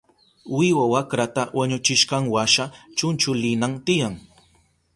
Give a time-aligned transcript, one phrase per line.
[0.57, 2.63] Wiwa wakrata wañuchishkanwasha
[2.97, 4.15] chunchulinan tiyan.